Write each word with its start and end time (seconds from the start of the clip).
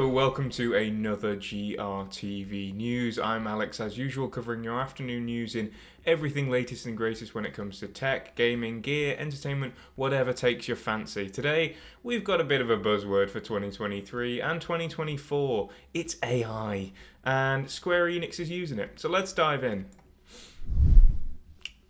Hello, 0.00 0.10
welcome 0.10 0.48
to 0.48 0.74
another 0.74 1.36
GRTV 1.36 2.74
News. 2.74 3.18
I'm 3.18 3.46
Alex, 3.46 3.80
as 3.80 3.98
usual, 3.98 4.28
covering 4.28 4.64
your 4.64 4.80
afternoon 4.80 5.26
news 5.26 5.54
in 5.54 5.72
everything 6.06 6.48
latest 6.48 6.86
and 6.86 6.96
greatest 6.96 7.34
when 7.34 7.44
it 7.44 7.52
comes 7.52 7.80
to 7.80 7.86
tech, 7.86 8.34
gaming, 8.34 8.80
gear, 8.80 9.14
entertainment, 9.18 9.74
whatever 9.96 10.32
takes 10.32 10.66
your 10.66 10.78
fancy. 10.78 11.28
Today, 11.28 11.76
we've 12.02 12.24
got 12.24 12.40
a 12.40 12.44
bit 12.44 12.62
of 12.62 12.70
a 12.70 12.78
buzzword 12.78 13.28
for 13.28 13.40
2023 13.40 14.40
and 14.40 14.62
2024. 14.62 15.68
It's 15.92 16.16
AI, 16.22 16.92
and 17.22 17.68
Square 17.68 18.06
Enix 18.06 18.40
is 18.40 18.48
using 18.48 18.78
it. 18.78 18.98
So 18.98 19.10
let's 19.10 19.34
dive 19.34 19.62
in. 19.62 19.84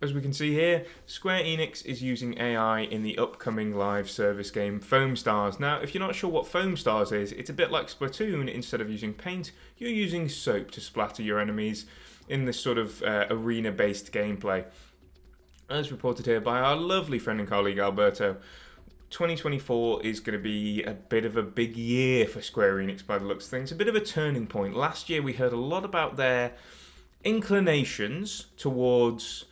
As 0.02 0.14
we 0.14 0.22
can 0.22 0.32
see 0.32 0.54
here, 0.54 0.86
Square 1.04 1.44
Enix 1.44 1.84
is 1.84 2.02
using 2.02 2.38
AI 2.40 2.80
in 2.80 3.02
the 3.02 3.18
upcoming 3.18 3.76
live 3.76 4.08
service 4.08 4.50
game 4.50 4.80
Foamstars. 4.80 5.60
Now, 5.60 5.78
if 5.80 5.94
you're 5.94 6.04
not 6.04 6.14
sure 6.14 6.30
what 6.30 6.46
Foamstars 6.46 7.12
is, 7.12 7.32
it's 7.32 7.50
a 7.50 7.52
bit 7.52 7.70
like 7.70 7.88
Splatoon. 7.88 8.48
Instead 8.48 8.80
of 8.80 8.88
using 8.88 9.12
paint, 9.12 9.52
you're 9.76 9.90
using 9.90 10.26
soap 10.30 10.70
to 10.70 10.80
splatter 10.80 11.22
your 11.22 11.38
enemies 11.38 11.84
in 12.30 12.46
this 12.46 12.58
sort 12.58 12.78
of 12.78 13.02
uh, 13.02 13.26
arena 13.28 13.70
based 13.70 14.10
gameplay. 14.10 14.64
As 15.68 15.92
reported 15.92 16.24
here 16.24 16.40
by 16.40 16.60
our 16.60 16.76
lovely 16.76 17.18
friend 17.18 17.38
and 17.38 17.48
colleague 17.48 17.78
Alberto, 17.78 18.38
2024 19.10 20.02
is 20.02 20.18
going 20.20 20.38
to 20.38 20.42
be 20.42 20.82
a 20.82 20.94
bit 20.94 21.26
of 21.26 21.36
a 21.36 21.42
big 21.42 21.76
year 21.76 22.26
for 22.26 22.40
Square 22.40 22.76
Enix 22.76 23.06
by 23.06 23.18
the 23.18 23.26
looks 23.26 23.44
of 23.44 23.50
things, 23.50 23.70
a 23.70 23.74
bit 23.74 23.88
of 23.88 23.94
a 23.94 24.00
turning 24.00 24.46
point. 24.46 24.74
Last 24.74 25.10
year 25.10 25.20
we 25.20 25.34
heard 25.34 25.52
a 25.52 25.58
lot 25.58 25.84
about 25.84 26.16
their 26.16 26.52
inclinations 27.22 28.46
towards 28.56 29.44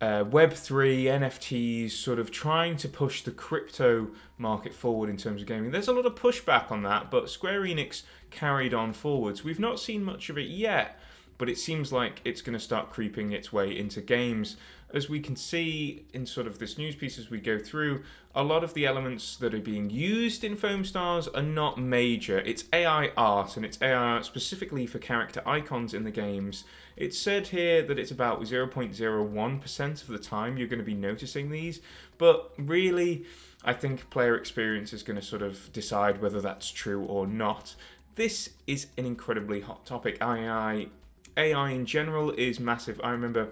uh, 0.00 0.24
Web3, 0.24 1.04
NFTs, 1.04 1.90
sort 1.90 2.18
of 2.18 2.30
trying 2.30 2.76
to 2.78 2.88
push 2.88 3.22
the 3.22 3.30
crypto 3.30 4.08
market 4.38 4.72
forward 4.74 5.10
in 5.10 5.16
terms 5.16 5.42
of 5.42 5.46
gaming. 5.46 5.70
There's 5.70 5.88
a 5.88 5.92
lot 5.92 6.06
of 6.06 6.14
pushback 6.14 6.70
on 6.70 6.82
that, 6.84 7.10
but 7.10 7.28
Square 7.28 7.62
Enix 7.62 8.02
carried 8.30 8.72
on 8.72 8.92
forwards. 8.94 9.44
We've 9.44 9.60
not 9.60 9.78
seen 9.78 10.02
much 10.02 10.30
of 10.30 10.38
it 10.38 10.48
yet, 10.48 10.98
but 11.40 11.48
it 11.48 11.56
seems 11.56 11.90
like 11.90 12.20
it's 12.22 12.42
going 12.42 12.52
to 12.52 12.62
start 12.62 12.90
creeping 12.90 13.32
its 13.32 13.50
way 13.50 13.74
into 13.74 14.02
games. 14.02 14.58
As 14.92 15.08
we 15.08 15.20
can 15.20 15.36
see 15.36 16.04
in 16.12 16.26
sort 16.26 16.46
of 16.46 16.58
this 16.58 16.76
news 16.76 16.94
piece 16.94 17.18
as 17.18 17.30
we 17.30 17.40
go 17.40 17.58
through, 17.58 18.02
a 18.34 18.42
lot 18.42 18.62
of 18.62 18.74
the 18.74 18.84
elements 18.84 19.36
that 19.38 19.54
are 19.54 19.58
being 19.58 19.88
used 19.88 20.44
in 20.44 20.54
Foamstars 20.54 21.34
are 21.34 21.42
not 21.42 21.80
major. 21.80 22.40
It's 22.40 22.64
AI 22.74 23.12
art, 23.16 23.56
and 23.56 23.64
it's 23.64 23.80
AI 23.80 23.94
art 23.94 24.26
specifically 24.26 24.86
for 24.86 24.98
character 24.98 25.40
icons 25.46 25.94
in 25.94 26.04
the 26.04 26.10
games. 26.10 26.64
It's 26.94 27.18
said 27.18 27.46
here 27.46 27.80
that 27.84 27.98
it's 27.98 28.10
about 28.10 28.42
0.01% 28.42 30.02
of 30.02 30.08
the 30.08 30.18
time 30.18 30.58
you're 30.58 30.68
going 30.68 30.78
to 30.78 30.84
be 30.84 30.92
noticing 30.92 31.48
these, 31.48 31.80
but 32.18 32.52
really, 32.58 33.24
I 33.64 33.72
think 33.72 34.10
player 34.10 34.36
experience 34.36 34.92
is 34.92 35.02
going 35.02 35.18
to 35.18 35.24
sort 35.24 35.40
of 35.40 35.72
decide 35.72 36.20
whether 36.20 36.42
that's 36.42 36.70
true 36.70 37.02
or 37.02 37.26
not. 37.26 37.76
This 38.16 38.50
is 38.66 38.88
an 38.98 39.06
incredibly 39.06 39.62
hot 39.62 39.86
topic. 39.86 40.18
AI, 40.20 40.88
AI 41.36 41.70
in 41.70 41.86
general 41.86 42.30
is 42.32 42.60
massive. 42.60 43.00
I 43.02 43.10
remember 43.10 43.48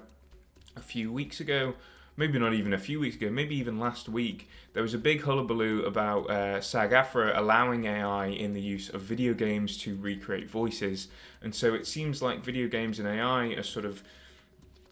a 0.77 0.81
few 0.81 1.13
weeks 1.13 1.41
ago, 1.41 1.75
maybe 2.17 2.39
not 2.39 2.53
even 2.53 2.73
a 2.73 2.79
few 2.79 3.01
weeks 3.01 3.17
ago, 3.17 3.31
maybe 3.31 3.57
even 3.57 3.79
last 3.79 4.09
week, 4.09 4.49
there 4.73 4.83
was 4.83 4.95
a 4.95 4.99
big 4.99 5.23
hullabaloo 5.23 5.85
about 5.85 6.31
uh, 6.31 6.61
SAG-AFTRA 6.61 7.37
allowing 7.37 7.85
AI 7.85 8.27
in 8.27 8.55
the 8.55 8.61
use 8.61 8.89
of 8.89 9.03
video 9.03 9.35
games 9.35 9.77
to 9.79 9.97
recreate 9.97 10.51
voices. 10.51 11.09
And 11.43 11.55
so 11.55 11.75
it 11.75 11.87
seems 11.87 12.21
like 12.21 12.45
video 12.45 12.69
games 12.69 12.99
and 12.99 13.09
AI 13.09 13.55
are 13.55 13.63
sort 13.63 13.85
of 13.85 14.03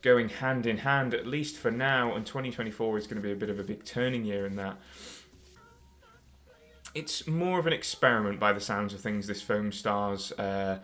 going 0.03 0.29
hand 0.29 0.67
in 0.67 0.79
hand, 0.79 1.15
at 1.15 1.27
least 1.27 1.57
for 1.57 1.71
now, 1.71 2.15
and 2.15 2.25
2024 2.25 2.99
is 2.99 3.07
going 3.07 3.21
to 3.21 3.23
be 3.23 3.33
a 3.33 3.37
bit 3.37 3.51
of 3.51 3.59
a 3.59 3.65
big 3.65 3.85
turning 3.85 4.25
year 4.25 4.47
in 4.47 4.55
that. 4.57 4.77
It's 6.95 7.27
more 7.27 7.59
of 7.59 7.67
an 7.67 7.73
experiment 7.73 8.39
by 8.39 8.53
the 8.53 8.61
sounds 8.61 8.95
of 8.95 9.01
things, 9.01 9.27
this 9.27 9.43
Foamstars. 9.43 10.33
Uh, 10.39 10.79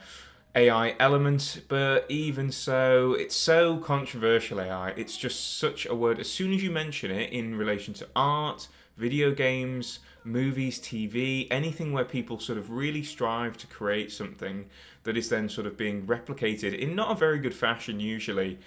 AI 0.55 0.95
element, 0.99 1.63
but 1.69 2.05
even 2.11 2.53
so, 2.53 3.15
it's 3.15 3.35
so 3.35 3.79
controversial 3.79 4.61
AI. 4.61 4.91
It's 4.91 5.17
just 5.17 5.59
such 5.59 5.87
a 5.87 5.95
word. 5.95 6.21
As 6.21 6.31
soon 6.31 6.53
as 6.53 6.63
you 6.63 6.71
mention 6.71 7.11
it 7.11 7.33
in 7.33 7.57
relation 7.57 7.95
to 7.95 8.09
art, 8.15 8.69
video 8.97 9.33
games, 9.33 10.01
movies, 10.25 10.79
TV, 10.79 11.47
anything 11.51 11.93
where 11.93 12.05
people 12.05 12.39
sort 12.39 12.59
of 12.59 12.71
really 12.71 13.03
strive 13.03 13.57
to 13.59 13.67
create 13.67 14.13
something 14.13 14.67
that 15.05 15.17
is 15.17 15.31
then 15.31 15.49
sort 15.49 15.67
of 15.67 15.79
being 15.79 16.07
replicated 16.07 16.79
in 16.79 16.95
not 16.95 17.13
a 17.13 17.15
very 17.15 17.39
good 17.39 17.55
fashion, 17.55 17.99
usually 17.99 18.59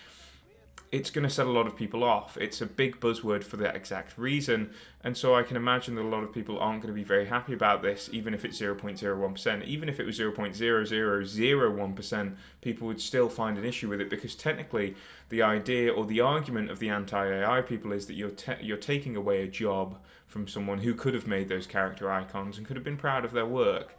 it's 0.96 1.10
going 1.10 1.28
to 1.28 1.30
set 1.30 1.46
a 1.46 1.52
lot 1.52 1.68
of 1.68 1.76
people 1.76 2.06
off. 2.06 2.38
It's 2.38 2.62
a 2.62 2.66
big 2.66 3.02
buzzword 3.02 3.44
for 3.44 3.58
that 3.58 3.76
exact 3.76 4.18
reason. 4.18 4.70
And 5.04 5.18
so 5.18 5.36
I 5.36 5.44
can 5.44 5.58
imagine 5.58 5.96
that 5.96 6.04
a 6.04 6.08
lot 6.08 6.24
of 6.24 6.32
people 6.32 6.58
aren't 6.58 6.82
going 6.82 6.94
to 6.94 6.98
be 6.98 7.04
very 7.04 7.26
happy 7.26 7.52
about 7.52 7.82
this, 7.82 8.10
even 8.14 8.34
if 8.34 8.46
it's 8.46 8.62
0.01%. 8.62 9.66
Even 9.66 9.90
if 9.90 10.00
it 10.00 10.06
was 10.06 10.18
0.0001%, 10.18 12.36
people 12.62 12.88
would 12.88 13.02
still 13.02 13.28
find 13.28 13.58
an 13.58 13.66
issue 13.66 13.90
with 13.90 14.00
it 14.00 14.10
because 14.10 14.36
technically 14.36 14.96
the 15.28 15.42
idea 15.42 15.92
or 15.92 16.06
the 16.06 16.22
argument 16.22 16.72
of 16.72 16.80
the 16.80 16.88
anti 16.88 17.28
AI 17.28 17.62
people 17.62 17.92
is 17.92 18.06
that 18.06 18.14
you're, 18.14 18.30
te- 18.30 18.56
you're 18.62 18.78
taking 18.78 19.18
away 19.18 19.42
a 19.42 19.48
job 19.48 19.98
from 20.28 20.48
someone 20.48 20.80
who 20.80 20.96
could 20.96 21.14
have 21.14 21.28
made 21.28 21.50
those 21.50 21.68
character 21.68 22.10
icons 22.10 22.58
and 22.58 22.66
could 22.66 22.78
have 22.78 22.86
been 22.86 22.96
proud 22.96 23.26
of 23.26 23.34
their 23.34 23.46
work. 23.46 23.98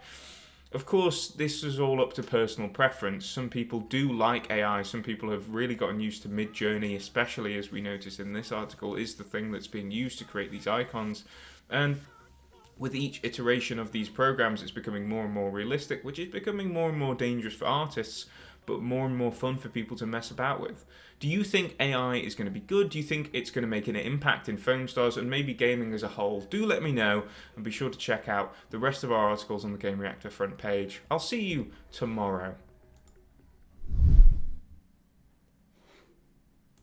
Of 0.73 0.85
course, 0.85 1.29
this 1.29 1.63
is 1.63 1.79
all 1.79 2.01
up 2.03 2.13
to 2.15 2.23
personal 2.23 2.69
preference. 2.69 3.25
Some 3.25 3.49
people 3.49 3.81
do 3.81 4.13
like 4.13 4.51
AI. 4.51 4.83
Some 4.83 5.03
people 5.03 5.31
have 5.31 5.55
really 5.55 5.77
gotten 5.77 6.01
used 6.01 6.23
to 6.23 6.29
Midjourney, 6.29 6.97
especially 6.97 7.57
as 7.57 7.71
we 7.71 7.81
notice 7.81 8.19
in 8.19 8.33
this 8.33 8.51
article, 8.51 8.97
is 8.97 9.15
the 9.15 9.25
thing 9.25 9.53
that's 9.53 9.69
being 9.69 9.91
used 9.91 10.19
to 10.19 10.25
create 10.25 10.51
these 10.51 10.67
icons. 10.67 11.25
And 11.71 12.01
with 12.79 12.95
each 12.95 13.21
iteration 13.23 13.79
of 13.79 13.93
these 13.93 14.09
programs, 14.09 14.61
it's 14.61 14.73
becoming 14.73 15.09
more 15.09 15.25
and 15.25 15.33
more 15.33 15.51
realistic, 15.51 16.05
which 16.05 16.19
is 16.19 16.33
becoming 16.33 16.73
more 16.73 16.91
and 16.91 16.99
more 16.99 17.15
dangerous 17.15 17.55
for 17.55 17.67
artists 17.67 18.27
but 18.67 18.83
more 18.83 19.07
and 19.07 19.17
more 19.17 19.33
fun 19.33 19.57
for 19.57 19.69
people 19.69 19.97
to 19.97 20.07
mess 20.07 20.31
about 20.31 20.61
with. 20.61 20.85
Do 21.19 21.29
you 21.29 21.45
think 21.45 21.77
AI 21.81 22.17
is 22.17 22.35
going 22.35 22.47
to 22.47 22.51
be 22.51 22.61
good? 22.61 22.91
Do 22.91 22.99
you 22.99 23.05
think 23.05 23.31
it's 23.33 23.51
going 23.51 23.63
to 23.63 23.69
make 23.69 23.89
an 23.89 23.97
impact 23.97 24.49
in 24.49 24.59
Foamstars 24.59 25.17
and 25.17 25.31
maybe 25.31 25.55
gaming 25.55 25.95
as 25.95 26.03
a 26.03 26.09
whole? 26.09 26.43
Do 26.43 26.67
let 26.67 26.83
me 26.83 26.93
know 26.93 27.25
and 27.55 27.65
be 27.65 27.71
sure 27.71 27.89
to 27.89 27.99
check 27.99 28.29
out 28.29 28.55
the 28.71 28.79
rest 28.79 29.03
of 29.03 29.11
our 29.11 29.31
articles 29.31 29.65
on 29.65 29.73
the 29.73 29.79
Gamereactor 29.79 30.31
front 30.31 30.59
page. 30.59 31.01
I'll 31.11 31.19
see 31.19 31.43
you 31.43 31.71
tomorrow. 31.91 32.57